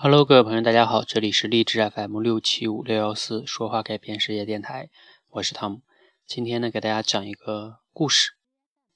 [0.00, 4.90] Hello，各位朋友，大家好，这里是励志 FM 六七五六幺四说话改变世界电台，
[5.30, 5.80] 我是汤姆。
[6.24, 8.30] 今天呢，给大家讲一个故事。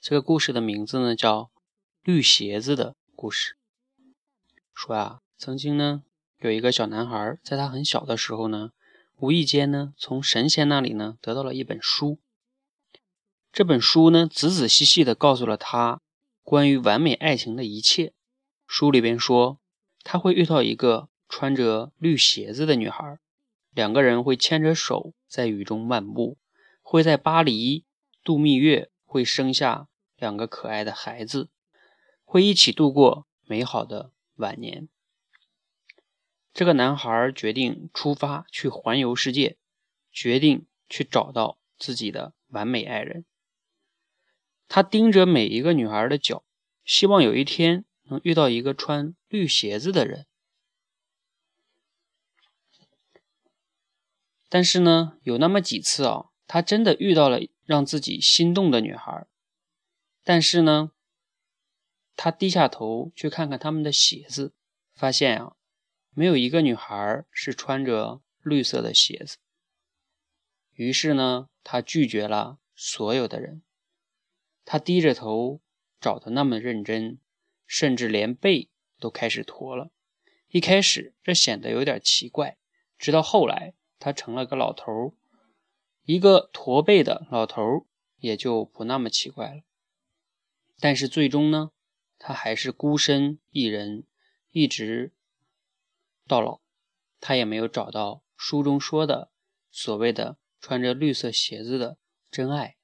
[0.01, 1.41] 这个故事的名字呢叫
[2.05, 3.55] 《绿鞋子的故事》。
[4.73, 6.05] 说啊，曾经呢
[6.39, 8.71] 有一个小男孩，在他很小的时候呢，
[9.17, 12.21] 无意间呢从神仙那里呢得到了一本书。
[13.53, 16.01] 这本书呢仔仔细细的告诉了他
[16.45, 18.13] 关于完美爱情的一切。
[18.69, 19.59] 书里边说。
[20.05, 23.19] 他会遇到一个穿着绿鞋子的女孩，
[23.71, 26.37] 两个人会牵着手在雨中漫步，
[26.83, 27.85] 会在巴黎
[28.23, 31.49] 度蜜月，会生下两个可爱的孩子，
[32.25, 34.89] 会一起度过美好的晚年。
[36.53, 39.57] 这个男孩决定出发去环游世界，
[40.11, 43.25] 决定去找到自己的完美爱人。
[44.69, 46.45] 他盯着每一个女孩的脚，
[46.85, 47.85] 希望有一天。
[48.13, 50.27] 能遇到一个穿绿鞋子的人，
[54.51, 59.27] 但是呢，有那么几次啊，他真的遇到了让自己心动的女孩，
[60.23, 60.93] 但是呢，
[62.15, 64.53] 他低下头去看看他们的鞋子，
[64.95, 65.57] 发现啊，
[66.11, 69.39] 没有一个女孩是穿着绿色的鞋子。
[70.75, 73.63] 于是呢，他拒绝了所有的人，
[74.67, 75.63] 他低着头
[75.99, 77.19] 找的那么认真。
[77.73, 78.69] 甚至连背
[79.01, 79.91] 都开始驼了。
[80.49, 82.59] 一开始这显得有点奇怪，
[82.99, 85.13] 直到后来他成了个老头儿，
[86.03, 87.87] 一个驼背的老头儿
[88.19, 89.63] 也就不那么奇怪了。
[90.81, 91.71] 但是最终呢，
[92.19, 94.05] 他还是孤身一人，
[94.51, 95.15] 一直
[96.29, 96.61] 到老，
[97.21, 99.31] 他也没有找到书中说的
[99.71, 101.97] 所谓的穿着绿色鞋子的
[102.31, 102.77] 真爱。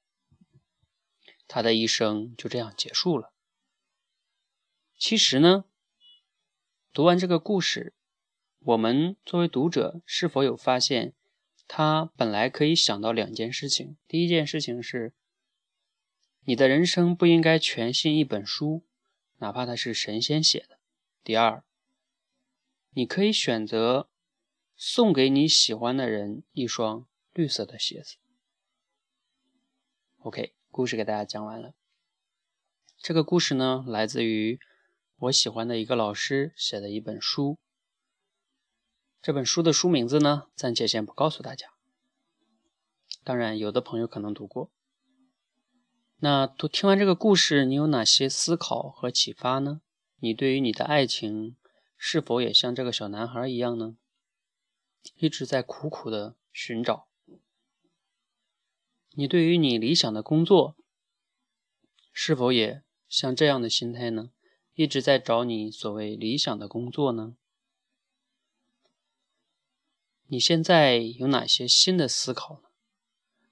[1.47, 3.31] 他的一生就这样结束了。
[4.99, 5.63] 其实呢，
[6.91, 7.93] 读完这个故事，
[8.59, 11.13] 我们作为读者是否有发现，
[11.69, 13.95] 他本来可以想到两件事情。
[14.09, 15.13] 第一件事情是，
[16.41, 18.83] 你的人生不应该全信一本书，
[19.37, 20.79] 哪怕它是神仙写的。
[21.23, 21.63] 第二，
[22.91, 24.09] 你可以选择
[24.75, 28.17] 送给你喜欢的人一双绿色的鞋子。
[30.17, 31.73] OK，故事给大家讲完了。
[32.97, 34.59] 这个故事呢，来自于。
[35.23, 37.57] 我喜欢的一个老师写的一本书，
[39.21, 41.73] 这本书的书名字呢，暂且先不告诉大家。
[43.25, 44.71] 当然，有的朋友可能读过。
[46.19, 49.81] 那读听完这个故事，你有哪些思考和启发呢？
[50.19, 51.57] 你对于你的爱情
[51.97, 53.97] 是否也像这个小男孩一样呢？
[55.15, 57.09] 一直在苦苦的寻找。
[59.11, 60.77] 你对于你理想的工作
[62.13, 64.31] 是否也像这样的心态呢？
[64.79, 67.35] 一直在找你所谓理想的工作呢？
[70.27, 72.69] 你现在有哪些新的思考呢？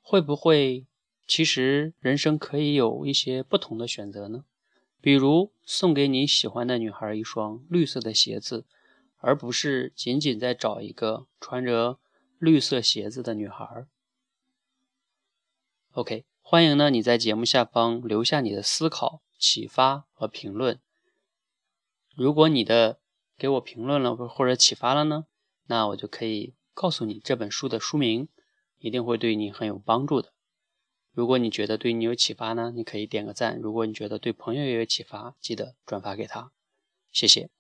[0.02, 0.88] 会不会
[1.28, 4.46] 其实人生可以有一些不同的选择呢？
[5.02, 8.64] 比如送给你喜欢的女孩一双绿色的鞋子，
[9.18, 12.00] 而不是仅仅在找一个穿着
[12.40, 13.86] 绿色鞋子的女孩。
[15.92, 20.80] OK，欢迎呢你在节目下方留下你的思考、启发和评论。
[22.18, 23.00] 如果你的
[23.38, 25.28] 给我评论了或者启发了呢，
[25.68, 28.28] 那我就可以告诉你这本书的书名，
[28.80, 30.34] 一定会对你很有帮助的。
[31.12, 36.52] 如果你觉得对你有启发呢，你可以点个赞；如果你觉得对朋友也有启发，记得转发给他，
[37.12, 37.52] 谢谢。